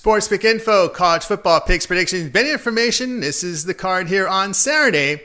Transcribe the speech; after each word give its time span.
Sports 0.00 0.28
Pick 0.28 0.44
Info, 0.44 0.88
college 0.88 1.24
football 1.24 1.60
picks, 1.60 1.84
predictions, 1.86 2.30
betting 2.30 2.52
information. 2.52 3.20
This 3.20 3.44
is 3.44 3.66
the 3.66 3.74
card 3.74 4.08
here 4.08 4.26
on 4.26 4.54
Saturday 4.54 5.20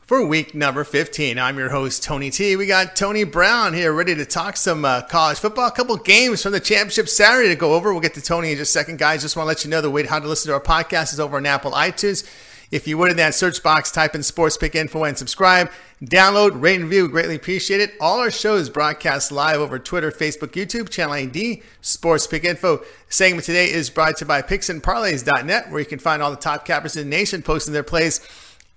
for 0.00 0.26
week 0.26 0.56
number 0.56 0.82
15. 0.82 1.38
I'm 1.38 1.56
your 1.56 1.68
host, 1.68 2.02
Tony 2.02 2.28
T. 2.28 2.56
We 2.56 2.66
got 2.66 2.96
Tony 2.96 3.22
Brown 3.22 3.74
here 3.74 3.92
ready 3.92 4.16
to 4.16 4.24
talk 4.24 4.56
some 4.56 4.84
uh, 4.84 5.02
college 5.02 5.38
football. 5.38 5.68
A 5.68 5.70
couple 5.70 5.96
games 5.98 6.42
from 6.42 6.50
the 6.50 6.58
championship 6.58 7.08
Saturday 7.08 7.48
to 7.50 7.54
go 7.54 7.74
over. 7.74 7.92
We'll 7.92 8.00
get 8.00 8.14
to 8.14 8.20
Tony 8.20 8.50
in 8.50 8.58
just 8.58 8.70
a 8.70 8.78
second, 8.80 8.98
guys. 8.98 9.22
Just 9.22 9.36
want 9.36 9.44
to 9.44 9.48
let 9.50 9.62
you 9.62 9.70
know 9.70 9.80
the 9.80 9.88
way 9.88 10.04
how 10.04 10.18
to 10.18 10.26
listen 10.26 10.48
to 10.48 10.54
our 10.54 10.60
podcast 10.60 11.12
is 11.12 11.20
over 11.20 11.36
on 11.36 11.46
Apple 11.46 11.70
iTunes. 11.70 12.28
If 12.70 12.86
you 12.86 12.98
would 12.98 13.10
in 13.10 13.16
that 13.16 13.34
search 13.34 13.62
box, 13.62 13.90
type 13.90 14.14
in 14.14 14.22
Sports 14.22 14.58
Pick 14.58 14.74
Info 14.74 15.04
and 15.04 15.16
subscribe. 15.16 15.70
Download, 16.04 16.60
rate, 16.60 16.76
and 16.76 16.84
review. 16.84 17.08
Greatly 17.08 17.36
appreciate 17.36 17.80
it. 17.80 17.94
All 17.98 18.20
our 18.20 18.30
shows 18.30 18.68
broadcast 18.68 19.32
live 19.32 19.58
over 19.58 19.78
Twitter, 19.78 20.10
Facebook, 20.10 20.52
YouTube, 20.52 20.90
Channel 20.90 21.14
ID, 21.14 21.62
Sports 21.80 22.26
Pick 22.26 22.44
Info. 22.44 22.82
Segment 23.08 23.44
today 23.44 23.70
is 23.70 23.88
brought 23.88 24.18
to 24.18 24.24
you 24.24 24.28
by 24.28 24.42
PicksandParlays.net, 24.42 25.70
where 25.70 25.80
you 25.80 25.86
can 25.86 25.98
find 25.98 26.22
all 26.22 26.30
the 26.30 26.36
top 26.36 26.66
cappers 26.66 26.94
in 26.94 27.08
the 27.08 27.16
nation 27.16 27.42
posting 27.42 27.72
their 27.72 27.82
plays 27.82 28.20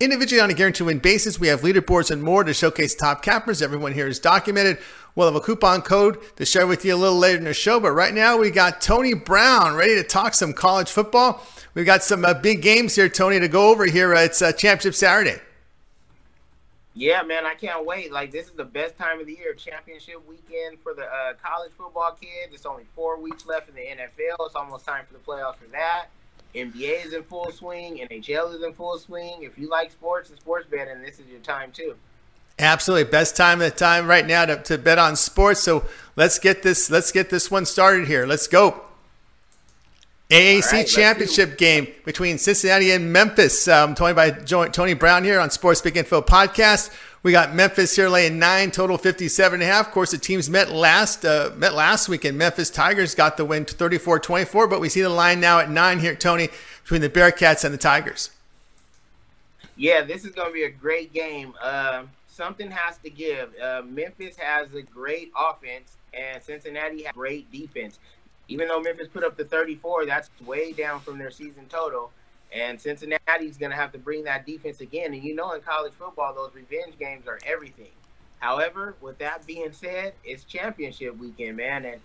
individually 0.01 0.41
on 0.41 0.49
a 0.49 0.53
guarantee 0.53 0.83
win 0.83 0.99
basis. 0.99 1.39
We 1.39 1.47
have 1.47 1.61
leaderboards 1.61 2.11
and 2.11 2.21
more 2.21 2.43
to 2.43 2.53
showcase 2.53 2.95
top 2.95 3.21
cappers. 3.21 3.61
Everyone 3.61 3.93
here 3.93 4.07
is 4.07 4.19
documented. 4.19 4.79
We'll 5.15 5.27
have 5.27 5.35
a 5.35 5.41
coupon 5.41 5.81
code 5.81 6.17
to 6.37 6.45
share 6.45 6.65
with 6.65 6.83
you 6.83 6.95
a 6.95 6.97
little 6.97 7.17
later 7.17 7.37
in 7.37 7.43
the 7.43 7.53
show. 7.53 7.79
But 7.79 7.91
right 7.91 8.13
now, 8.13 8.37
we 8.37 8.49
got 8.49 8.81
Tony 8.81 9.13
Brown 9.13 9.75
ready 9.75 9.95
to 9.95 10.03
talk 10.03 10.33
some 10.33 10.53
college 10.53 10.89
football. 10.89 11.45
We've 11.73 11.85
got 11.85 12.03
some 12.03 12.25
uh, 12.25 12.33
big 12.33 12.61
games 12.61 12.95
here, 12.95 13.09
Tony, 13.09 13.39
to 13.39 13.47
go 13.47 13.69
over 13.69 13.85
here. 13.85 14.15
Uh, 14.15 14.23
it's 14.23 14.41
uh, 14.41 14.51
Championship 14.51 14.95
Saturday. 14.95 15.39
Yeah, 16.93 17.23
man, 17.23 17.45
I 17.45 17.53
can't 17.53 17.85
wait. 17.85 18.11
Like, 18.11 18.31
this 18.31 18.47
is 18.47 18.51
the 18.51 18.65
best 18.65 18.97
time 18.97 19.21
of 19.21 19.25
the 19.25 19.33
year, 19.33 19.53
championship 19.53 20.27
weekend 20.27 20.77
for 20.83 20.93
the 20.93 21.05
uh, 21.05 21.33
college 21.41 21.71
football 21.77 22.17
kids. 22.19 22.53
It's 22.53 22.65
only 22.65 22.83
four 22.95 23.17
weeks 23.17 23.45
left 23.45 23.69
in 23.69 23.75
the 23.75 23.81
NFL. 23.81 24.45
It's 24.45 24.55
almost 24.55 24.85
time 24.85 25.05
for 25.05 25.13
the 25.13 25.19
playoffs 25.19 25.55
for 25.55 25.67
that. 25.71 26.07
NBA 26.55 27.05
is 27.05 27.13
in 27.13 27.23
full 27.23 27.51
swing. 27.51 28.07
NHL 28.11 28.55
is 28.55 28.63
in 28.63 28.73
full 28.73 28.97
swing. 28.97 29.43
If 29.43 29.57
you 29.57 29.69
like 29.69 29.91
sports 29.91 30.29
and 30.29 30.39
sports 30.39 30.67
betting, 30.69 31.01
this 31.01 31.19
is 31.19 31.27
your 31.27 31.39
time 31.39 31.71
too. 31.71 31.95
Absolutely, 32.59 33.09
best 33.09 33.35
time 33.35 33.61
of 33.61 33.71
the 33.71 33.75
time 33.75 34.07
right 34.07 34.25
now 34.25 34.45
to, 34.45 34.61
to 34.63 34.77
bet 34.77 34.99
on 34.99 35.15
sports. 35.15 35.61
So 35.61 35.85
let's 36.15 36.37
get 36.37 36.61
this 36.63 36.91
let's 36.91 37.11
get 37.11 37.29
this 37.29 37.49
one 37.49 37.65
started 37.65 38.07
here. 38.07 38.25
Let's 38.25 38.47
go. 38.47 38.81
AAC 40.31 40.71
right, 40.71 40.87
championship 40.87 41.57
game 41.57 41.89
between 42.05 42.37
Cincinnati 42.37 42.91
and 42.91 43.11
Memphis. 43.11 43.67
Um, 43.67 43.93
Tony 43.95 44.13
by 44.13 44.31
Tony 44.31 44.93
Brown 44.93 45.25
here 45.25 45.41
on 45.41 45.49
Sports 45.49 45.81
Pick 45.81 45.97
Info 45.97 46.21
podcast. 46.21 46.89
We 47.21 47.33
got 47.33 47.53
Memphis 47.53 47.97
here 47.97 48.07
laying 48.07 48.39
nine, 48.39 48.71
total 48.71 48.97
57 48.97 49.55
and 49.55 49.63
a 49.63 49.65
half. 49.65 49.87
Of 49.87 49.91
course, 49.91 50.11
the 50.11 50.17
teams 50.17 50.49
met 50.49 50.71
last 50.71 51.25
uh, 51.25 51.51
met 51.57 51.73
last 51.73 52.07
week, 52.07 52.21
weekend. 52.21 52.37
Memphis 52.37 52.69
Tigers 52.69 53.13
got 53.13 53.35
the 53.35 53.43
win 53.43 53.65
34-24, 53.65 54.69
but 54.69 54.79
we 54.79 54.87
see 54.87 55.01
the 55.01 55.09
line 55.09 55.41
now 55.41 55.59
at 55.59 55.69
nine 55.69 55.99
here, 55.99 56.15
Tony, 56.15 56.47
between 56.83 57.01
the 57.01 57.09
Bearcats 57.09 57.65
and 57.65 57.73
the 57.73 57.77
Tigers. 57.77 58.29
Yeah, 59.75 60.01
this 60.01 60.23
is 60.23 60.31
going 60.31 60.47
to 60.47 60.53
be 60.53 60.63
a 60.63 60.71
great 60.71 61.11
game. 61.11 61.55
Uh, 61.61 62.03
something 62.29 62.71
has 62.71 62.97
to 62.99 63.09
give. 63.09 63.53
Uh, 63.61 63.81
Memphis 63.85 64.37
has 64.37 64.73
a 64.73 64.81
great 64.81 65.29
offense, 65.37 65.97
and 66.13 66.41
Cincinnati 66.41 67.03
has 67.03 67.13
great 67.13 67.51
defense 67.51 67.99
even 68.47 68.67
though 68.67 68.81
Memphis 68.81 69.07
put 69.07 69.23
up 69.23 69.37
the 69.37 69.45
34, 69.45 70.05
that's 70.05 70.29
way 70.45 70.71
down 70.71 70.99
from 70.99 71.17
their 71.17 71.31
season 71.31 71.65
total. 71.69 72.11
And 72.53 72.79
Cincinnati's 72.79 73.57
going 73.57 73.71
to 73.71 73.77
have 73.77 73.93
to 73.93 73.97
bring 73.97 74.25
that 74.25 74.45
defense 74.45 74.81
again. 74.81 75.13
And 75.13 75.23
you 75.23 75.33
know, 75.33 75.53
in 75.53 75.61
college 75.61 75.93
football, 75.93 76.33
those 76.33 76.53
revenge 76.53 76.99
games 76.99 77.27
are 77.27 77.39
everything. 77.45 77.91
However, 78.39 78.95
with 78.99 79.19
that 79.19 79.45
being 79.45 79.71
said, 79.71 80.13
it's 80.25 80.43
championship 80.43 81.17
weekend, 81.17 81.57
man. 81.57 81.85
And 81.85 82.01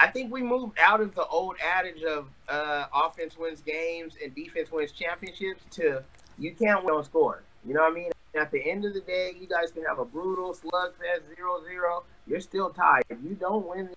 I 0.00 0.08
think 0.08 0.32
we 0.32 0.42
moved 0.42 0.78
out 0.78 1.00
of 1.00 1.14
the 1.14 1.26
old 1.26 1.56
adage 1.62 2.02
of 2.02 2.26
uh, 2.48 2.86
offense 2.92 3.36
wins 3.38 3.60
games 3.60 4.14
and 4.22 4.34
defense 4.34 4.72
wins 4.72 4.92
championships 4.92 5.62
to 5.72 6.02
you 6.38 6.52
can't 6.52 6.84
win 6.84 6.94
on 6.94 7.04
score. 7.04 7.42
You 7.64 7.74
know 7.74 7.82
what 7.82 7.92
I 7.92 7.94
mean? 7.94 8.10
At 8.34 8.50
the 8.50 8.68
end 8.68 8.84
of 8.84 8.94
the 8.94 9.00
day, 9.00 9.36
you 9.38 9.46
guys 9.46 9.70
can 9.70 9.84
have 9.84 10.00
a 10.00 10.04
brutal 10.04 10.52
slugfest 10.52 11.36
0 11.36 11.62
0. 11.64 12.02
You're 12.26 12.40
still 12.40 12.70
tied. 12.70 13.04
If 13.08 13.18
you 13.22 13.34
don't 13.34 13.66
win 13.66 13.90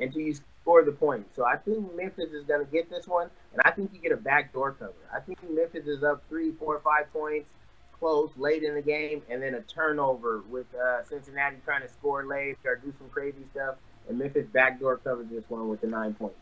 until 0.00 0.20
you 0.20 0.34
score 0.62 0.84
the 0.84 0.92
point. 0.92 1.26
So 1.34 1.44
I 1.44 1.56
think 1.56 1.94
Memphis 1.94 2.32
is 2.32 2.44
going 2.44 2.64
to 2.64 2.70
get 2.70 2.90
this 2.90 3.06
one, 3.06 3.30
and 3.52 3.62
I 3.64 3.70
think 3.70 3.90
you 3.92 4.00
get 4.00 4.12
a 4.12 4.16
backdoor 4.16 4.72
cover. 4.72 4.92
I 5.14 5.20
think 5.20 5.38
Memphis 5.48 5.86
is 5.86 6.02
up 6.02 6.22
three, 6.28 6.52
four, 6.52 6.80
five 6.80 7.12
points 7.12 7.50
close 7.98 8.30
late 8.36 8.62
in 8.62 8.74
the 8.74 8.82
game, 8.82 9.22
and 9.30 9.42
then 9.42 9.54
a 9.54 9.60
turnover 9.62 10.42
with 10.50 10.66
uh, 10.74 11.02
Cincinnati 11.04 11.56
trying 11.64 11.82
to 11.82 11.88
score 11.88 12.26
late 12.26 12.58
or 12.64 12.76
do 12.76 12.92
some 12.98 13.08
crazy 13.08 13.44
stuff, 13.50 13.76
and 14.08 14.18
Memphis 14.18 14.46
backdoor 14.46 14.98
covers 14.98 15.28
this 15.30 15.44
one 15.48 15.68
with 15.68 15.80
the 15.80 15.86
nine 15.86 16.14
points. 16.14 16.36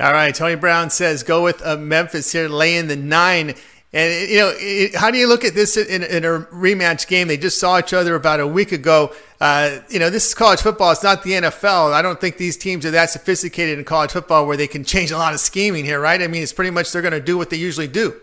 All 0.00 0.12
right, 0.12 0.34
Tony 0.34 0.54
Brown 0.54 0.88
says 0.88 1.22
go 1.22 1.42
with 1.42 1.60
uh, 1.66 1.76
Memphis 1.76 2.32
here, 2.32 2.48
laying 2.48 2.86
the 2.86 2.96
nine 2.96 3.54
and 3.94 4.30
you 4.30 4.38
know, 4.38 4.98
how 4.98 5.10
do 5.10 5.18
you 5.18 5.28
look 5.28 5.44
at 5.44 5.54
this 5.54 5.76
in, 5.76 6.02
in, 6.02 6.24
a 6.24 6.40
rematch 6.50 7.06
game? 7.06 7.28
They 7.28 7.36
just 7.36 7.60
saw 7.60 7.78
each 7.78 7.92
other 7.92 8.14
about 8.14 8.40
a 8.40 8.46
week 8.46 8.72
ago. 8.72 9.12
Uh, 9.38 9.80
you 9.90 9.98
know, 9.98 10.08
this 10.08 10.26
is 10.26 10.34
college 10.34 10.60
football. 10.60 10.92
It's 10.92 11.02
not 11.02 11.22
the 11.22 11.32
NFL. 11.32 11.92
I 11.92 12.00
don't 12.00 12.18
think 12.18 12.38
these 12.38 12.56
teams 12.56 12.86
are 12.86 12.90
that 12.92 13.10
sophisticated 13.10 13.78
in 13.78 13.84
college 13.84 14.12
football 14.12 14.46
where 14.46 14.56
they 14.56 14.66
can 14.66 14.82
change 14.82 15.10
a 15.10 15.18
lot 15.18 15.34
of 15.34 15.40
scheming 15.40 15.84
here, 15.84 16.00
right? 16.00 16.22
I 16.22 16.26
mean, 16.26 16.42
it's 16.42 16.54
pretty 16.54 16.70
much 16.70 16.90
they're 16.90 17.02
going 17.02 17.12
to 17.12 17.20
do 17.20 17.36
what 17.36 17.50
they 17.50 17.58
usually 17.58 17.88
do. 17.88 18.18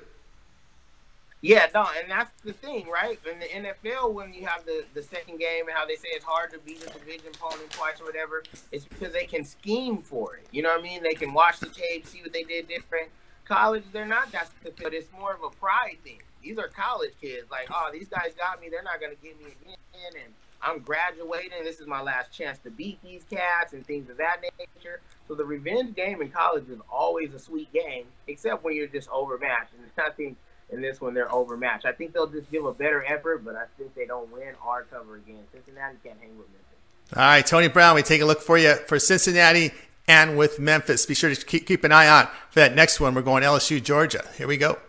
Yeah, 1.41 1.68
no, 1.74 1.88
and 2.02 2.12
that's 2.12 2.31
the 2.44 2.52
thing, 2.52 2.88
right? 2.90 3.18
In 3.31 3.40
the 3.40 3.69
NFL, 3.69 4.12
when 4.12 4.34
you 4.34 4.46
have 4.47 4.66
the, 4.66 4.84
the 4.94 5.03
second 5.03 5.40
game 5.40 5.68
and 5.68 5.78
how 5.78 5.85
they 5.85 5.96
say 5.96 6.09
it's 6.09 6.25
hard 6.25 6.52
to 6.52 6.59
beat 6.59 6.84
a 6.84 6.90
division 6.90 7.28
opponent 7.34 7.69
twice 7.69 8.02
or 8.02 8.06
whatever, 8.06 8.44
it's 8.72 8.85
because 8.85 9.13
they 9.13 9.25
can 9.25 9.46
scheme 9.46 10.00
for 10.00 10.35
it. 10.35 10.47
You 10.52 10.63
know 10.63 10.69
what 10.69 10.79
I 10.79 10.84
mean? 10.84 11.03
They 11.03 11.13
can 11.13 11.31
watch 11.31 11.59
the 11.59 11.68
tape, 11.68 12.08
see 12.08 12.22
what 12.22 12.34
they 12.34 12.44
did 12.44 12.68
different 12.68 13.09
college, 13.50 13.84
they're 13.92 14.06
not 14.06 14.32
that 14.32 14.50
but 14.82 14.94
it's 14.94 15.12
more 15.12 15.34
of 15.34 15.44
a 15.44 15.50
pride 15.50 15.98
thing. 16.04 16.22
These 16.42 16.58
are 16.58 16.68
college 16.68 17.12
kids. 17.20 17.50
Like, 17.52 17.68
oh, 17.70 17.90
these 17.92 18.08
guys 18.08 18.34
got 18.38 18.62
me. 18.62 18.70
They're 18.70 18.84
not 18.84 19.02
going 19.02 19.16
to 19.16 19.22
get 19.22 19.38
me 19.40 19.52
again. 19.62 20.24
And 20.24 20.34
I'm 20.62 20.80
graduating. 20.80 21.64
This 21.64 21.80
is 21.80 21.88
my 21.88 22.02
last 22.02 22.32
chance 22.32 22.59
to 22.59 22.72
beat 22.72 23.02
these 23.04 23.24
cats 23.30 23.74
and 23.74 23.86
things 23.86 24.09
of 24.09 24.18
that 24.18 24.38
nature. 24.42 25.02
So 25.28 25.36
the 25.36 25.44
revenge 25.44 25.96
game 25.96 26.22
in 26.22 26.30
college 26.30 26.70
is 26.70 26.80
always 26.90 27.34
a 27.34 27.40
sweet 27.40 27.72
game, 27.74 28.06
except 28.28 28.64
when 28.64 28.76
you're 28.76 28.88
just 28.88 29.09
overmatched. 29.09 29.74
And 29.74 30.06
I 30.06 30.12
think 30.12 30.38
in 30.72 30.82
this 30.82 31.02
one 31.02 31.14
they're 31.14 31.34
overmatched. 31.34 31.86
I 31.86 31.92
think 31.92 32.14
they'll 32.14 32.28
just 32.28 32.50
give 32.52 32.66
a 32.66 32.74
better 32.74 33.04
effort, 33.06 33.44
but 33.44 33.56
I 33.56 33.66
think 33.78 33.96
they 33.96 34.06
don't 34.06 34.32
win 34.32 34.54
or 34.66 34.86
cover 34.90 35.16
again. 35.16 35.44
Cincinnati 35.52 35.98
can't 36.04 36.20
hang 36.20 36.38
with 36.38 36.48
Memphis. 36.48 37.16
All 37.16 37.24
right, 37.24 37.46
Tony 37.46 37.68
Brown, 37.68 37.96
we 37.96 38.04
take 38.04 38.22
a 38.22 38.26
look 38.26 38.42
for 38.42 38.58
you 38.58 38.76
for 38.76 39.00
Cincinnati 39.00 39.72
and 40.09 40.36
with 40.36 40.59
Memphis. 40.59 41.06
Be 41.06 41.14
sure 41.14 41.34
to 41.34 41.46
keep, 41.46 41.68
keep 41.68 41.84
an 41.84 41.92
eye 41.92 42.08
out 42.08 42.34
for 42.50 42.59
that 42.59 42.75
next 42.75 43.00
one. 43.00 43.14
We're 43.14 43.22
going 43.22 43.44
LSU, 43.44 43.81
Georgia. 43.81 44.25
Here 44.38 44.47
we 44.47 44.58
go. 44.58 44.80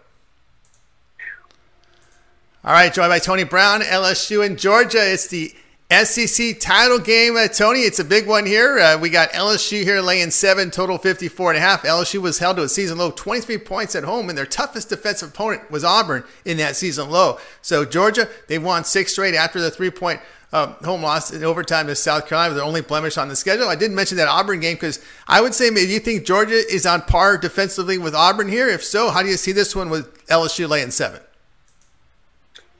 All 2.64 2.72
right, 2.72 2.92
joined 2.92 3.10
by 3.10 3.18
Tony 3.18 3.44
Brown, 3.44 3.82
LSU 3.82 4.44
and 4.44 4.58
Georgia. 4.58 5.12
It's 5.12 5.28
the 5.28 5.54
SEC 5.90 6.58
title 6.58 6.98
game, 6.98 7.36
uh, 7.36 7.48
Tony. 7.48 7.80
It's 7.80 7.98
a 7.98 8.04
big 8.04 8.26
one 8.26 8.46
here. 8.46 8.78
Uh, 8.78 8.98
we 8.98 9.10
got 9.10 9.30
LSU 9.32 9.82
here 9.82 10.00
laying 10.00 10.30
seven, 10.30 10.70
total 10.70 10.96
54 10.96 11.50
and 11.50 11.58
a 11.58 11.60
half. 11.60 11.82
LSU 11.82 12.20
was 12.20 12.38
held 12.38 12.56
to 12.56 12.62
a 12.62 12.68
season 12.68 12.96
low 12.96 13.10
23 13.10 13.58
points 13.58 13.94
at 13.94 14.04
home, 14.04 14.28
and 14.28 14.38
their 14.38 14.46
toughest 14.46 14.88
defensive 14.88 15.30
opponent 15.30 15.70
was 15.70 15.84
Auburn 15.84 16.24
in 16.44 16.56
that 16.58 16.76
season 16.76 17.10
low. 17.10 17.38
So 17.60 17.84
Georgia, 17.84 18.28
they 18.46 18.58
won 18.58 18.84
six 18.84 19.12
straight 19.12 19.34
after 19.34 19.60
the 19.60 19.70
three 19.70 19.90
point 19.90 20.20
um, 20.52 20.74
home 20.84 21.02
loss 21.02 21.32
in 21.32 21.44
overtime 21.44 21.86
to 21.86 21.94
South 21.94 22.26
Carolina, 22.26 22.54
the 22.54 22.62
only 22.62 22.80
blemish 22.80 23.16
on 23.16 23.28
the 23.28 23.36
schedule. 23.36 23.68
I 23.68 23.76
didn't 23.76 23.94
mention 23.94 24.16
that 24.18 24.28
Auburn 24.28 24.60
game 24.60 24.74
because 24.74 25.04
I 25.28 25.40
would 25.40 25.54
say, 25.54 25.70
do 25.70 25.86
you 25.86 26.00
think 26.00 26.26
Georgia 26.26 26.54
is 26.54 26.86
on 26.86 27.02
par 27.02 27.38
defensively 27.38 27.98
with 27.98 28.14
Auburn 28.14 28.48
here? 28.48 28.68
If 28.68 28.84
so, 28.84 29.10
how 29.10 29.22
do 29.22 29.28
you 29.28 29.36
see 29.36 29.52
this 29.52 29.76
one 29.76 29.90
with 29.90 30.26
LSU 30.26 30.68
laying 30.68 30.90
seven? 30.90 31.20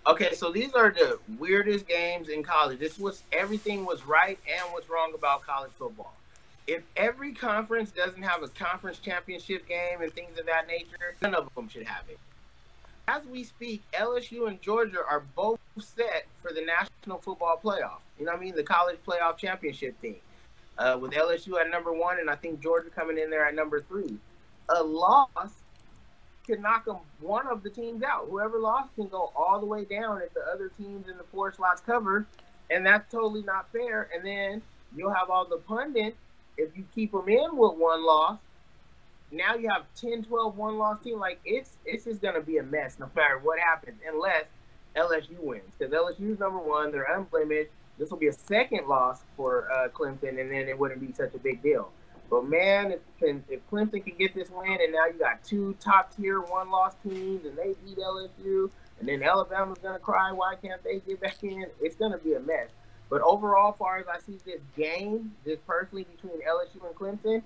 Okay, 0.07 0.35
so 0.35 0.51
these 0.51 0.73
are 0.73 0.91
the 0.91 1.19
weirdest 1.39 1.87
games 1.87 2.29
in 2.29 2.43
college. 2.43 2.81
This 2.81 2.99
was 2.99 3.23
everything 3.33 3.85
was 3.85 4.05
right 4.07 4.39
and 4.49 4.73
what's 4.73 4.89
wrong 4.91 5.13
about 5.15 5.43
college 5.47 5.71
football. 5.79 6.15
If 6.67 6.83
every 6.97 7.33
conference 7.33 7.91
doesn't 7.91 8.23
have 8.23 8.43
a 8.43 8.49
conference 8.49 8.99
championship 8.99 9.69
game 9.69 10.01
and 10.01 10.13
things 10.13 10.39
of 10.39 10.47
that 10.47 10.67
nature, 10.67 11.15
none 11.23 11.35
of 11.35 11.49
them 11.55 11.69
should 11.69 11.85
have 11.85 12.05
it 12.09 12.19
as 13.11 13.27
we 13.27 13.45
speak, 13.45 13.83
LSU 13.93 14.47
and 14.49 14.61
Georgia 14.63 14.99
are 15.09 15.25
both 15.35 15.59
set 15.79 16.27
for 16.43 16.53
the 16.53 16.63
National 16.63 17.19
Football 17.19 17.61
Playoff. 17.63 18.01
You 18.19 18.27
know 18.27 18.33
what 18.33 18.41
I 18.41 18.45
mean? 18.45 18.55
The 18.55 18.63
college 18.63 18.99
playoff 19.07 19.37
championship 19.37 20.01
thing. 20.01 20.17
Uh, 20.79 20.97
with 20.99 21.13
LSU 21.13 21.61
at 21.61 21.71
number 21.71 21.93
one, 21.93 22.21
and 22.21 22.31
I 22.31 22.37
think 22.37 22.63
Georgia 22.63 22.89
coming 22.89 23.19
in 23.19 23.29
there 23.29 23.45
at 23.45 23.55
number 23.55 23.81
three. 23.81 24.17
A 24.71 24.83
loss 24.83 25.51
can 26.47 26.63
knock 26.63 26.87
them 26.87 26.99
one 27.21 27.47
of 27.49 27.63
the 27.63 27.71
teams 27.71 28.03
out. 28.03 28.29
Whoever 28.31 28.59
lost 28.59 28.95
can 28.95 29.09
go 29.09 29.33
all 29.37 29.61
the 29.61 29.67
way 29.67 29.85
down 29.85 30.23
if 30.23 30.33
the 30.33 30.41
other 30.53 30.71
teams 30.79 31.09
in 31.09 31.19
the 31.19 31.25
four 31.25 31.53
slots 31.53 31.83
cover, 31.83 32.27
and 32.71 32.87
that's 32.87 33.11
totally 33.11 33.43
not 33.43 33.71
fair. 33.73 34.09
And 34.15 34.25
then 34.25 34.63
you'll 34.97 35.13
have 35.13 35.29
all 35.29 35.45
the 35.45 35.59
pundits 35.59 36.17
if 36.57 36.75
you 36.77 36.85
keep 36.95 37.13
them 37.13 37.29
in 37.29 37.57
with 37.57 37.75
one 37.75 38.05
loss 38.05 38.39
now 39.33 39.55
you 39.55 39.69
have 39.69 39.85
10, 39.95 40.25
12 40.25 40.57
one 40.57 40.79
loss 40.79 41.01
team. 41.03 41.19
Like 41.19 41.41
it's 41.45 41.77
it's 41.85 42.05
just 42.05 42.21
gonna 42.21 42.41
be 42.41 42.59
a 42.59 42.63
mess 42.63 42.99
no 42.99 43.11
matter 43.15 43.39
what 43.39 43.59
happens, 43.59 44.01
unless 44.07 44.45
LSU 44.97 45.39
wins. 45.41 45.73
Because 45.79 45.93
LSU's 45.93 46.39
number 46.39 46.59
one, 46.59 46.91
they're 46.93 47.17
unblemished. 47.17 47.71
This 47.99 48.11
will 48.11 48.19
be 48.19 48.29
a 48.29 48.33
second 48.33 48.89
loss 48.89 49.23
for 49.37 49.71
uh, 49.71 49.89
Clemson, 49.89 50.41
and 50.41 50.51
then 50.51 50.69
it 50.69 50.79
wouldn't 50.79 51.01
be 51.01 51.13
such 51.13 51.35
a 51.35 51.39
big 51.39 51.63
deal. 51.63 51.91
But 52.31 52.49
man, 52.49 52.93
if, 52.93 53.01
if 53.21 53.61
Clemson 53.71 54.05
can 54.05 54.17
get 54.17 54.35
this 54.35 54.49
win, 54.51 54.79
and 54.81 54.93
now 54.93 55.07
you 55.07 55.19
got 55.19 55.43
two 55.45 55.77
top 55.81 56.17
tier 56.17 56.41
one 56.41 56.71
loss 56.71 56.95
teams, 57.03 57.45
and 57.45 57.57
they 57.59 57.75
beat 57.85 57.99
LSU, 57.99 58.71
and 59.01 59.09
then 59.09 59.23
Alabama's 59.23 59.79
gonna 59.83 59.99
cry, 59.99 60.33
why 60.33 60.55
can't 60.63 60.83
they 60.83 61.01
get 61.01 61.21
back 61.21 61.43
in? 61.43 61.67
It's 61.81 61.97
gonna 61.97 62.19
be 62.19 62.35
a 62.35 62.41
mess. 62.41 62.69
But 63.11 63.23
overall, 63.23 63.73
far 63.73 63.99
as 63.99 64.07
I 64.07 64.21
see 64.21 64.39
this 64.47 64.63
game, 64.77 65.33
this 65.45 65.59
personally 65.67 66.05
between 66.05 66.41
LSU 66.43 66.87
and 66.87 66.95
Clemson, 66.95 67.43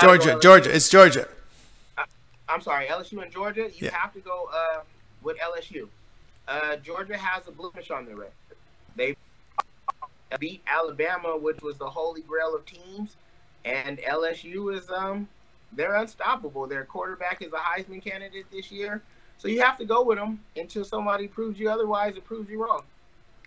Georgia, 0.00 0.38
Georgia, 0.40 0.74
it's 0.74 0.88
Georgia. 0.88 1.28
I, 1.98 2.04
am 2.48 2.60
sorry, 2.60 2.86
LSU 2.86 3.22
and 3.22 3.30
Georgia. 3.30 3.62
You 3.62 3.86
yeah. 3.86 3.96
have 3.96 4.12
to 4.14 4.20
go 4.20 4.48
uh, 4.52 4.80
with 5.22 5.36
LSU. 5.38 5.88
Uh, 6.46 6.76
Georgia 6.76 7.16
has 7.16 7.46
a 7.48 7.50
blemish 7.50 7.90
on 7.90 8.04
their 8.06 8.16
record. 8.16 8.32
They 8.96 9.16
beat 10.38 10.62
Alabama, 10.66 11.36
which 11.36 11.62
was 11.62 11.78
the 11.78 11.88
holy 11.88 12.22
grail 12.22 12.54
of 12.54 12.64
teams, 12.66 13.16
and 13.64 13.98
LSU 13.98 14.76
is 14.76 14.90
um 14.90 15.28
they're 15.72 15.96
unstoppable. 15.96 16.66
Their 16.66 16.84
quarterback 16.84 17.42
is 17.42 17.52
a 17.52 17.56
Heisman 17.56 18.02
candidate 18.02 18.46
this 18.52 18.70
year, 18.70 19.02
so 19.38 19.48
you 19.48 19.60
have 19.62 19.78
to 19.78 19.84
go 19.84 20.02
with 20.04 20.18
them 20.18 20.40
until 20.56 20.84
somebody 20.84 21.28
proves 21.28 21.58
you 21.58 21.70
otherwise. 21.70 22.16
It 22.16 22.24
proves 22.24 22.48
you 22.48 22.62
wrong. 22.62 22.82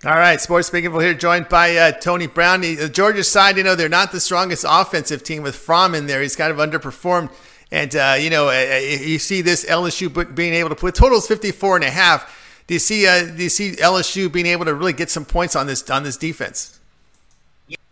All 0.06 0.12
right, 0.12 0.40
Sports 0.40 0.70
for 0.70 0.78
here, 0.78 1.14
joined 1.16 1.50
by 1.50 1.76
uh, 1.76 1.92
Tony 1.92 2.28
Brown. 2.28 2.62
The 2.62 2.88
Georgia 2.88 3.24
side, 3.24 3.58
you 3.58 3.64
know, 3.64 3.74
they're 3.74 3.90
not 3.90 4.12
the 4.12 4.20
strongest 4.20 4.64
offensive 4.68 5.24
team 5.24 5.42
with 5.42 5.56
Fromm 5.56 5.96
in 5.96 6.06
there. 6.06 6.22
He's 6.22 6.36
kind 6.36 6.52
of 6.52 6.58
underperformed. 6.58 7.32
And, 7.72 7.96
uh, 7.96 8.16
you 8.20 8.30
know, 8.30 8.50
uh, 8.50 8.52
uh 8.52 8.78
you 8.78 9.18
see 9.18 9.42
this 9.42 9.66
LSU 9.66 10.36
being 10.36 10.54
able 10.54 10.70
to 10.70 10.76
put 10.76 10.94
totals 10.94 11.28
54 11.28 11.78
and 11.78 11.86
a 11.86 11.90
half. 11.90 12.62
Do 12.68 12.76
you 12.76 12.80
see, 12.80 13.08
uh, 13.08 13.26
do 13.26 13.42
you 13.42 13.50
see 13.50 13.72
LSU 13.72 14.32
being 14.32 14.46
able 14.46 14.66
to 14.66 14.76
really 14.76 14.94
get 14.94 15.10
some 15.10 15.26
points 15.26 15.56
on 15.56 15.66
this, 15.66 15.90
on 15.90 16.04
this 16.04 16.16
defense? 16.16 16.80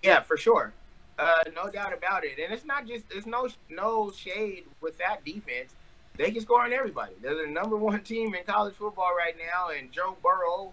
Yeah, 0.04 0.22
for 0.22 0.38
sure. 0.38 0.74
Uh, 1.18 1.40
no 1.56 1.72
doubt 1.72 1.92
about 1.92 2.24
it. 2.24 2.38
And 2.38 2.54
it's 2.54 2.66
not 2.66 2.86
just, 2.86 3.10
there's 3.10 3.26
no, 3.26 3.50
no 3.72 4.12
shade 4.12 4.66
with 4.80 4.96
that 5.00 5.26
defense. 5.26 5.74
They 6.18 6.30
can 6.30 6.42
score 6.42 6.62
on 6.62 6.72
everybody. 6.72 7.14
They're 7.20 7.48
the 7.48 7.52
number 7.52 7.78
one 7.78 8.02
team 8.04 8.36
in 8.36 8.44
college 8.44 8.76
football 8.76 9.16
right 9.18 9.36
now. 9.40 9.76
And 9.76 9.92
Joe 9.92 10.16
Burrow, 10.22 10.72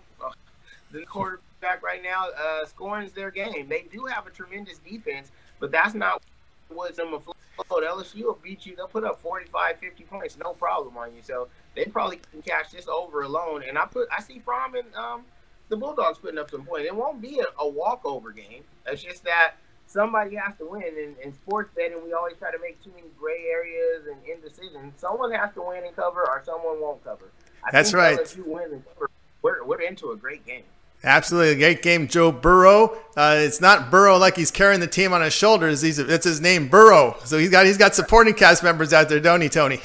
the 0.93 1.05
quarterback 1.07 1.83
right 1.83 2.03
now, 2.03 2.27
uh, 2.29 2.67
their 3.15 3.31
game. 3.31 3.69
They 3.69 3.87
do 3.93 4.07
have 4.07 4.27
a 4.27 4.31
tremendous 4.31 4.79
defense, 4.79 5.31
but 5.59 5.71
that's 5.71 5.95
not 5.95 6.23
what's 6.69 6.97
them 6.97 7.15
afloat. 7.15 7.37
LSU 7.71 8.25
will 8.25 8.39
beat 8.43 8.67
you. 8.67 8.77
They'll 8.77 8.89
put 8.89 9.05
up 9.05 9.21
45, 9.21 9.79
50 9.79 10.05
points, 10.05 10.37
no 10.39 10.53
problem 10.53 10.97
on 10.97 11.15
you. 11.15 11.23
So 11.23 11.49
they 11.75 11.85
probably 11.85 12.21
can 12.31 12.43
catch 12.43 12.71
this 12.73 12.89
over 12.89 13.23
alone. 13.23 13.63
And 13.67 13.79
I 13.79 13.87
put, 13.87 14.09
I 14.17 14.21
see 14.23 14.39
Fromm 14.39 14.75
and 14.75 14.95
um, 14.95 15.23
the 15.69 15.77
Bulldogs 15.77 16.19
putting 16.19 16.39
up 16.39 16.51
some 16.51 16.65
points. 16.65 16.87
It 16.87 16.95
won't 16.95 17.21
be 17.21 17.41
a, 17.41 17.63
a 17.63 17.69
walkover 17.69 18.33
game. 18.33 18.63
It's 18.87 19.03
just 19.03 19.25
that 19.25 19.55
somebody 19.87 20.37
has 20.37 20.55
to 20.57 20.67
win. 20.67 20.83
And 20.83 21.17
in 21.19 21.33
sports 21.33 21.71
betting, 21.77 22.03
we 22.05 22.13
always 22.13 22.37
try 22.39 22.51
to 22.51 22.59
make 22.59 22.83
too 22.83 22.91
many 22.95 23.09
gray 23.19 23.45
areas 23.51 24.07
and 24.07 24.17
indecisions. 24.27 24.95
Someone 24.99 25.33
has 25.33 25.53
to 25.55 25.63
win 25.63 25.85
and 25.85 25.95
cover, 25.95 26.21
or 26.21 26.43
someone 26.45 26.81
won't 26.81 27.05
cover. 27.05 27.31
I 27.65 27.71
That's 27.71 27.95
right. 27.95 28.19
LSU 28.19 28.47
win 28.47 28.73
and 28.73 28.85
cover. 28.89 29.11
We're, 29.43 29.65
we're 29.65 29.81
into 29.81 30.11
a 30.11 30.17
great 30.17 30.47
game. 30.47 30.65
Absolutely, 31.05 31.53
a 31.53 31.57
great 31.57 31.83
game, 31.83 32.07
Joe 32.07 32.31
Burrow. 32.31 32.97
Uh, 33.17 33.37
it's 33.39 33.61
not 33.61 33.91
Burrow 33.91 34.19
like 34.19 34.37
he's 34.37 34.53
carrying 34.53 34.81
the 34.81 34.87
team 34.87 35.13
on 35.13 35.21
his 35.21 35.33
shoulders. 35.33 35.83
He's 35.83 35.99
it's 35.99 36.25
his 36.25 36.41
name, 36.41 36.69
Burrow. 36.69 37.17
So 37.25 37.39
he's 37.39 37.51
got 37.51 37.67
he's 37.67 37.77
got 37.77 37.95
supporting 37.95 38.35
cast 38.35 38.63
members 38.63 38.93
out 38.93 39.09
there, 39.09 39.19
don't 39.19 39.41
he, 39.41 39.49
Tony? 39.49 39.81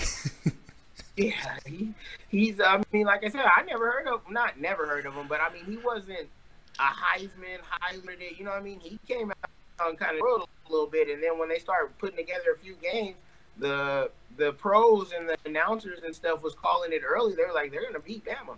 yeah, 1.18 1.34
he, 1.66 1.94
he's. 2.30 2.62
I 2.62 2.84
mean, 2.94 3.06
like 3.08 3.24
I 3.26 3.30
said, 3.30 3.46
I 3.46 3.64
never 3.64 3.92
heard 3.92 4.08
of 4.08 4.22
not 4.30 4.60
never 4.60 4.86
heard 4.86 5.08
of 5.08 5.16
him, 5.16 5.28
but 5.28 5.42
I 5.42 5.52
mean, 5.52 5.66
he 5.66 5.78
wasn't 5.78 6.28
a 6.80 6.84
Heisman, 6.84 7.60
Heisman. 7.82 8.38
You 8.38 8.46
know 8.46 8.52
what 8.52 8.60
I 8.60 8.64
mean? 8.64 8.80
He 8.80 9.00
came 9.08 9.32
out 9.32 9.50
on 9.80 9.96
kind 9.96 10.16
of 10.16 10.22
wrote 10.22 10.48
a 10.68 10.72
little 10.72 10.88
bit, 10.88 11.10
and 11.10 11.22
then 11.22 11.40
when 11.40 11.50
they 11.50 11.58
started 11.58 11.98
putting 11.98 12.18
together 12.18 12.52
a 12.56 12.60
few 12.60 12.76
games, 12.76 13.18
the 13.58 14.12
the 14.38 14.54
pros 14.54 15.14
and 15.14 15.28
the 15.28 15.38
announcers 15.46 16.04
and 16.06 16.16
stuff 16.16 16.44
was 16.44 16.54
calling 16.54 16.94
it 16.94 17.02
early. 17.04 17.34
They 17.34 17.44
were 17.44 17.54
like, 17.54 17.72
they're 17.72 17.86
gonna 17.86 18.00
beat 18.00 18.24
Bama. 18.24 18.58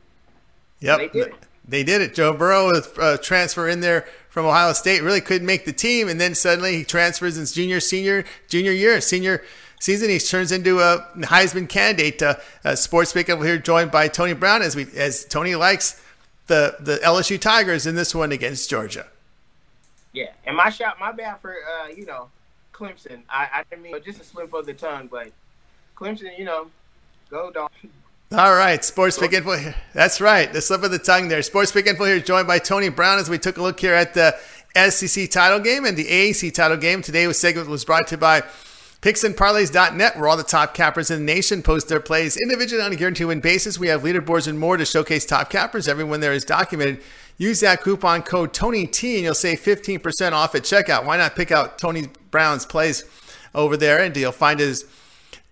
Yep. 0.82 0.98
they 0.98 1.08
did 1.08 1.28
it. 1.28 1.36
They 1.70 1.84
did 1.84 2.02
it. 2.02 2.16
Joe 2.16 2.34
Burrow, 2.34 2.82
uh, 3.00 3.18
transfer 3.18 3.70
in 3.70 3.80
there 3.80 4.08
from 4.30 4.46
Ohio 4.46 4.74
State, 4.74 5.04
really 5.04 5.22
couldn't 5.22 5.46
make 5.46 5.66
the 5.66 5.74
team, 5.74 6.10
and 6.10 6.20
then 6.20 6.34
suddenly 6.34 6.78
he 6.78 6.84
transfers 6.84 7.38
in 7.38 7.42
his 7.42 7.52
junior, 7.52 7.80
senior, 7.80 8.26
junior 8.48 8.72
year, 8.72 9.00
senior 9.02 9.44
season. 9.80 10.10
He 10.10 10.18
turns 10.18 10.52
into 10.52 10.80
a 10.80 11.08
Heisman 11.18 11.70
candidate. 11.70 12.22
Uh, 12.24 12.36
uh, 12.66 12.76
Sports 12.76 13.14
Pick 13.14 13.30
over 13.30 13.46
here, 13.46 13.60
joined 13.60 13.92
by 13.92 14.08
Tony 14.08 14.34
Brown, 14.34 14.64
as 14.64 14.76
we 14.76 14.88
as 14.96 15.26
Tony 15.26 15.56
likes 15.56 16.02
the 16.48 16.76
the 16.80 16.98
LSU 16.98 17.40
Tigers 17.40 17.86
in 17.86 17.96
this 17.96 18.16
one 18.16 18.32
against 18.32 18.68
Georgia. 18.68 19.06
Yeah, 20.12 20.32
and 20.46 20.58
my 20.58 20.72
shot, 20.72 21.00
my 21.00 21.12
bad 21.12 21.38
for 21.40 21.54
uh, 21.54 21.90
you 21.90 22.08
know 22.08 22.30
Clemson. 22.74 23.22
I, 23.30 23.64
I 23.72 23.76
mean 23.76 23.94
just 24.04 24.20
a 24.20 24.24
slip 24.24 24.52
of 24.54 24.66
the 24.66 24.74
tongue, 24.74 25.08
but 25.10 25.32
Clemson, 25.96 26.36
you 26.36 26.46
know, 26.46 26.72
go 27.30 27.52
dog, 27.52 27.72
all 28.32 28.54
right, 28.54 28.86
Sports 28.86 29.18
Pick 29.18 29.34
Info 29.34 29.58
here. 29.58 29.76
That's 29.94 30.22
right, 30.22 30.54
the 30.54 30.62
slip 30.62 30.84
of 30.84 30.92
the 30.92 31.00
tongue 31.00 31.30
there. 31.30 31.42
Sports 31.42 31.72
Pick 31.72 31.88
Info 31.88 32.06
here, 32.06 32.20
joined 32.20 32.48
by 32.48 32.60
Tony 32.60 32.90
Brown 32.90 33.18
as 33.18 33.28
we 33.28 33.40
took 33.40 33.58
a 33.58 33.62
look 33.62 33.80
here 33.80 33.96
at 33.96 34.14
the 34.14 34.36
SEC 34.90 35.32
title 35.32 35.60
game 35.60 35.84
and 35.84 35.98
the 35.98 36.06
AAC 36.06 36.54
title 36.54 36.78
game. 36.78 37.02
Today 37.02 37.26
was 37.26 37.40
segment 37.40 37.68
was 37.68 37.84
brought 37.84 38.08
to 38.10 38.16
you 38.16 38.20
by 38.20 38.42
PicksandParlays.net, 39.02 40.16
where 40.16 40.28
all 40.28 40.38
the 40.38 40.44
top 40.44 40.76
cappers 40.76 41.10
in 41.10 41.26
the 41.26 41.34
nation 41.34 41.64
post 41.64 41.90
their 41.90 42.00
plays 42.00 42.38
individually 42.38 42.84
on 42.84 42.92
a 42.92 42.96
guaranteed 42.96 43.26
win 43.26 43.40
basis. 43.40 43.80
We 43.80 43.88
have 43.88 44.04
leaderboards 44.04 44.48
and 44.48 44.60
more 44.60 44.78
to 44.78 44.86
showcase 44.86 45.26
top 45.26 45.50
cappers. 45.50 45.88
Everyone 45.88 46.20
there 46.20 46.34
is 46.34 46.46
documented. 46.46 47.02
Use 47.40 47.62
that 47.62 47.82
coupon 47.82 48.22
code 48.22 48.54
TonyT 48.54 49.16
and 49.16 49.24
you'll 49.24 49.34
save 49.34 49.60
15% 49.62 50.34
off 50.34 50.54
at 50.54 50.64
checkout. 50.64 51.04
Why 51.04 51.18
not 51.18 51.36
pick 51.36 51.52
out 51.52 51.80
Tony 51.80 52.10
Brown's 52.30 52.66
plays 52.66 53.06
over 53.56 53.76
there 53.76 54.04
and 54.04 54.16
you'll 54.16 54.32
find 54.34 54.60
his 54.60 54.86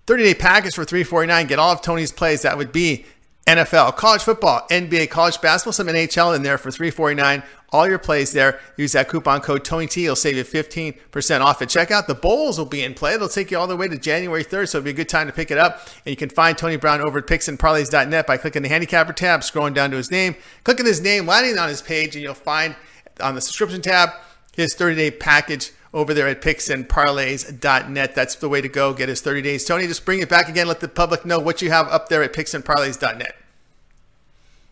30 0.07 0.23
day 0.23 0.33
package 0.33 0.73
for 0.73 0.83
349 0.83 1.47
Get 1.47 1.59
all 1.59 1.71
of 1.71 1.81
Tony's 1.81 2.11
plays. 2.11 2.41
That 2.41 2.57
would 2.57 2.71
be 2.71 3.05
NFL, 3.45 3.95
college 3.95 4.23
football, 4.23 4.67
NBA, 4.69 5.09
college 5.09 5.39
basketball, 5.39 5.71
some 5.71 5.87
NHL 5.87 6.35
in 6.35 6.43
there 6.43 6.57
for 6.57 6.69
349 6.71 7.43
all 7.69 7.87
your 7.87 7.99
plays 7.99 8.31
there. 8.31 8.59
Use 8.77 8.93
that 8.93 9.09
coupon 9.09 9.41
code 9.41 9.63
TonyT. 9.63 10.03
It'll 10.03 10.15
save 10.15 10.37
you 10.37 10.43
15% 10.43 11.41
off 11.41 11.61
at 11.61 11.67
checkout. 11.67 12.07
The 12.07 12.15
bowls 12.15 12.57
will 12.57 12.65
be 12.65 12.83
in 12.83 12.93
play. 12.93 13.17
They'll 13.17 13.27
take 13.27 13.51
you 13.51 13.57
all 13.57 13.67
the 13.67 13.75
way 13.75 13.87
to 13.87 13.97
January 13.97 14.43
3rd, 14.43 14.69
so 14.69 14.77
it'll 14.77 14.85
be 14.85 14.91
a 14.91 14.93
good 14.93 15.09
time 15.09 15.27
to 15.27 15.33
pick 15.33 15.51
it 15.51 15.57
up. 15.57 15.81
And 16.05 16.11
you 16.11 16.15
can 16.15 16.29
find 16.29 16.57
Tony 16.57 16.77
Brown 16.77 17.01
over 17.01 17.19
at 17.19 17.27
picksandparlays.net 17.27 18.25
by 18.25 18.37
clicking 18.37 18.63
the 18.63 18.69
handicapper 18.69 19.13
tab, 19.13 19.41
scrolling 19.41 19.73
down 19.73 19.91
to 19.91 19.97
his 19.97 20.11
name, 20.11 20.35
clicking 20.63 20.85
his 20.85 21.01
name, 21.01 21.25
landing 21.25 21.57
on 21.57 21.69
his 21.69 21.81
page, 21.81 22.15
and 22.15 22.23
you'll 22.23 22.33
find 22.33 22.75
on 23.21 23.35
the 23.35 23.41
subscription 23.41 23.81
tab 23.81 24.11
his 24.55 24.73
30 24.73 24.95
day 24.95 25.11
package 25.11 25.71
over 25.93 26.13
there 26.13 26.27
at 26.27 26.41
picksandparlays.net. 26.41 28.15
That's 28.15 28.35
the 28.35 28.49
way 28.49 28.61
to 28.61 28.69
go. 28.69 28.93
Get 28.93 29.09
his 29.09 29.21
30 29.21 29.41
days. 29.41 29.65
Tony, 29.65 29.87
just 29.87 30.05
bring 30.05 30.19
it 30.19 30.29
back 30.29 30.49
again. 30.49 30.67
Let 30.67 30.79
the 30.79 30.87
public 30.87 31.25
know 31.25 31.39
what 31.39 31.61
you 31.61 31.71
have 31.71 31.87
up 31.87 32.09
there 32.09 32.23
at 32.23 32.33
picksandparlays.net. 32.33 33.35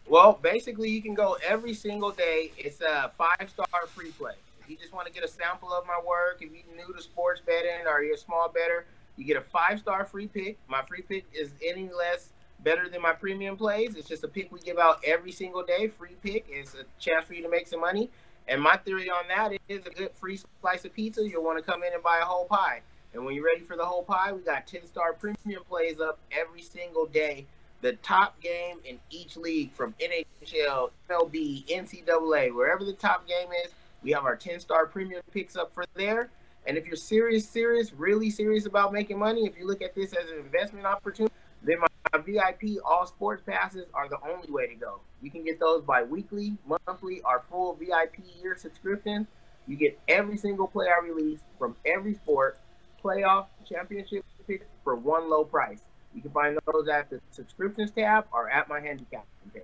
Well, 0.07 0.39
basically, 0.41 0.89
you 0.89 1.01
can 1.01 1.15
go 1.15 1.37
every 1.45 1.73
single 1.73 2.11
day. 2.11 2.51
It's 2.57 2.81
a 2.81 3.11
five 3.17 3.49
star 3.49 3.87
free 3.87 4.11
play. 4.11 4.33
If 4.61 4.69
you 4.69 4.77
just 4.77 4.93
want 4.93 5.07
to 5.07 5.13
get 5.13 5.23
a 5.23 5.27
sample 5.27 5.73
of 5.73 5.85
my 5.85 5.99
work, 6.05 6.37
if 6.41 6.51
you're 6.51 6.87
new 6.87 6.93
to 6.93 7.01
sports 7.01 7.41
betting 7.45 7.87
or 7.87 8.03
you're 8.03 8.15
a 8.15 8.17
small 8.17 8.49
better, 8.49 8.85
you 9.17 9.25
get 9.25 9.37
a 9.37 9.41
five 9.41 9.79
star 9.79 10.05
free 10.05 10.27
pick. 10.27 10.57
My 10.67 10.83
free 10.83 11.01
pick 11.01 11.25
is 11.33 11.49
any 11.65 11.89
less 11.89 12.29
better 12.63 12.89
than 12.89 13.01
my 13.01 13.13
premium 13.13 13.57
plays. 13.57 13.95
It's 13.95 14.07
just 14.07 14.23
a 14.23 14.27
pick 14.27 14.51
we 14.51 14.59
give 14.59 14.77
out 14.77 14.99
every 15.05 15.31
single 15.31 15.63
day. 15.63 15.87
Free 15.87 16.15
pick. 16.23 16.45
It's 16.49 16.73
a 16.73 16.83
chance 16.99 17.25
for 17.25 17.33
you 17.33 17.43
to 17.43 17.49
make 17.49 17.67
some 17.67 17.81
money. 17.81 18.09
And 18.47 18.61
my 18.61 18.77
theory 18.77 19.09
on 19.09 19.27
that 19.29 19.53
is 19.67 19.85
a 19.85 19.89
good 19.89 20.11
free 20.13 20.39
slice 20.61 20.85
of 20.85 20.93
pizza. 20.93 21.27
You'll 21.27 21.43
want 21.43 21.57
to 21.57 21.63
come 21.63 21.83
in 21.83 21.93
and 21.93 22.03
buy 22.03 22.19
a 22.21 22.25
whole 22.25 22.45
pie. 22.45 22.81
And 23.13 23.25
when 23.25 23.33
you're 23.33 23.45
ready 23.45 23.61
for 23.61 23.75
the 23.75 23.85
whole 23.85 24.03
pie, 24.03 24.31
we 24.33 24.41
got 24.41 24.67
10 24.67 24.85
star 24.85 25.13
premium 25.13 25.63
plays 25.67 25.99
up 25.99 26.19
every 26.31 26.61
single 26.61 27.05
day. 27.05 27.45
The 27.81 27.93
top 27.93 28.39
game 28.41 28.77
in 28.83 28.99
each 29.09 29.37
league 29.37 29.71
from 29.71 29.93
NHL, 30.01 30.91
MLB, 31.09 31.65
NCAA, 31.67 32.53
wherever 32.53 32.83
the 32.83 32.93
top 32.93 33.27
game 33.27 33.47
is, 33.65 33.71
we 34.03 34.11
have 34.11 34.25
our 34.25 34.35
10 34.35 34.59
star 34.59 34.85
premium 34.85 35.21
picks 35.31 35.55
up 35.55 35.73
for 35.73 35.85
there. 35.95 36.29
And 36.67 36.77
if 36.77 36.87
you're 36.87 36.95
serious, 36.95 37.47
serious, 37.47 37.93
really 37.93 38.29
serious 38.29 38.65
about 38.65 38.91
making 38.91 39.19
money, 39.19 39.45
if 39.45 39.57
you 39.57 39.67
look 39.67 39.81
at 39.81 39.95
this 39.95 40.13
as 40.13 40.29
an 40.29 40.37
investment 40.39 40.85
opportunity, 40.85 41.33
then 41.63 41.79
my 41.79 41.87
Uh, 42.13 42.19
VIP 42.19 42.77
all 42.85 43.05
sports 43.05 43.41
passes 43.45 43.87
are 43.93 44.07
the 44.07 44.17
only 44.29 44.51
way 44.51 44.67
to 44.67 44.75
go. 44.75 44.99
You 45.21 45.31
can 45.31 45.43
get 45.43 45.59
those 45.59 45.83
by 45.83 46.03
weekly, 46.03 46.57
monthly, 46.65 47.21
or 47.21 47.43
full 47.49 47.75
VIP 47.75 48.17
year 48.41 48.55
subscription. 48.57 49.27
You 49.67 49.75
get 49.75 49.99
every 50.07 50.37
single 50.37 50.67
play 50.67 50.87
I 50.87 51.03
release 51.05 51.39
from 51.57 51.75
every 51.85 52.13
sport, 52.13 52.59
playoff, 53.03 53.47
championship 53.67 54.23
pick 54.47 54.67
for 54.83 54.95
one 54.95 55.29
low 55.29 55.43
price. 55.43 55.81
You 56.13 56.21
can 56.21 56.31
find 56.31 56.57
those 56.71 56.87
at 56.87 57.09
the 57.09 57.19
subscriptions 57.31 57.91
tab 57.91 58.25
or 58.31 58.49
at 58.49 58.69
my 58.69 58.79
handicap 58.79 59.25
page. 59.53 59.63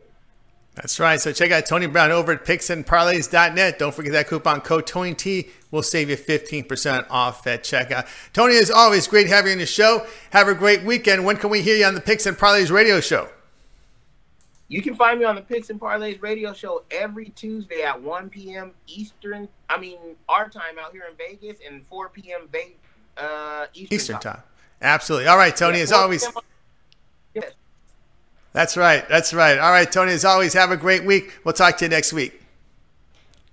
That's 0.76 1.00
right. 1.00 1.20
So 1.20 1.34
check 1.34 1.52
out 1.52 1.66
Tony 1.66 1.86
Brown 1.88 2.12
over 2.12 2.32
at 2.32 2.46
picksandparlays.net. 2.46 3.78
Don't 3.78 3.94
forget 3.94 4.14
that 4.14 4.28
coupon 4.28 4.62
code 4.62 4.88
TonyT 4.88 5.50
will 5.70 5.84
save 5.84 6.10
you 6.10 6.16
15% 6.16 7.08
off 7.10 7.46
at 7.46 7.64
checkout. 7.64 8.08
Tony, 8.32 8.54
is 8.54 8.72
always 8.72 9.08
great 9.08 9.28
having 9.28 9.50
you 9.50 9.54
on 9.54 9.60
the 9.60 9.66
show. 9.66 10.06
Have 10.32 10.48
a 10.48 10.56
great 10.56 10.84
weekend. 10.84 11.26
When 11.26 11.36
can 11.36 11.50
we 11.50 11.62
hear 11.62 11.76
you 11.76 11.86
on 11.86 11.96
the 11.96 12.02
Picks 12.02 12.26
and 12.26 12.38
Parlays 12.38 12.72
radio 12.72 13.02
show? 13.02 13.30
You 14.70 14.82
can 14.82 14.96
find 14.96 15.20
me 15.20 15.26
on 15.26 15.36
the 15.36 15.42
Picks 15.42 15.70
and 15.70 15.80
Parlays 15.80 16.22
radio 16.22 16.54
show 16.54 16.84
every 16.90 17.30
Tuesday 17.36 17.84
at 17.84 18.02
1 18.02 18.30
p.m. 18.30 18.72
Eastern. 18.88 19.50
I 19.70 19.78
mean, 19.78 20.00
our 20.30 20.48
time 20.48 20.80
out 20.80 20.94
here 20.94 21.04
in 21.10 21.18
Vegas 21.18 21.60
and 21.68 21.86
4 21.88 22.08
p.m. 22.10 22.48
uh, 23.18 23.66
Eastern, 23.74 23.96
Eastern 23.96 24.20
time. 24.20 24.36
time. 24.36 24.44
Absolutely. 24.82 25.28
All 25.28 25.36
right, 25.36 25.54
Tony. 25.54 25.80
Yeah, 25.80 25.84
as 25.84 25.92
always. 25.92 26.26
yeah. 27.34 27.42
That's 28.54 28.76
right. 28.76 29.08
That's 29.08 29.34
right. 29.34 29.58
All 29.58 29.72
right, 29.72 29.90
Tony. 29.90 30.12
As 30.12 30.26
always, 30.26 30.54
have 30.54 30.72
a 30.72 30.78
great 30.78 31.06
week. 31.06 31.40
We'll 31.44 31.54
talk 31.54 31.78
to 31.78 31.86
you 31.86 31.90
next 31.90 32.12
week. 32.12 32.42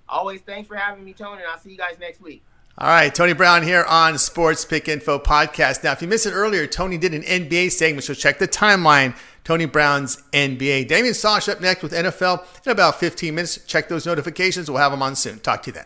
Always, 0.07 0.41
thanks 0.41 0.67
for 0.67 0.75
having 0.75 1.05
me, 1.05 1.13
Tony. 1.13 1.41
And 1.41 1.51
I'll 1.51 1.59
see 1.59 1.71
you 1.71 1.77
guys 1.77 1.97
next 1.99 2.21
week. 2.21 2.43
All 2.77 2.87
right, 2.87 3.13
Tony 3.13 3.33
Brown 3.33 3.63
here 3.63 3.83
on 3.83 4.17
Sports 4.17 4.63
Pick 4.63 4.87
Info 4.87 5.19
Podcast. 5.19 5.83
Now, 5.83 5.91
if 5.91 6.01
you 6.01 6.07
missed 6.07 6.25
it 6.25 6.31
earlier, 6.31 6.65
Tony 6.65 6.97
did 6.97 7.13
an 7.13 7.23
NBA 7.23 7.73
segment, 7.73 8.05
so 8.05 8.13
check 8.13 8.39
the 8.39 8.47
timeline. 8.47 9.17
Tony 9.43 9.65
Brown's 9.65 10.23
NBA. 10.31 10.87
Damian 10.87 11.13
Sosh 11.13 11.49
up 11.49 11.59
next 11.59 11.83
with 11.83 11.91
NFL 11.91 12.45
in 12.65 12.71
about 12.71 12.99
15 12.99 13.35
minutes. 13.35 13.57
Check 13.65 13.89
those 13.89 14.05
notifications. 14.05 14.69
We'll 14.69 14.79
have 14.79 14.91
them 14.91 15.01
on 15.01 15.15
soon. 15.15 15.39
Talk 15.39 15.63
to 15.63 15.71
you 15.71 15.73
then. 15.73 15.85